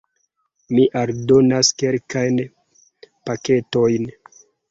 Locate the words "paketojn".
3.31-4.09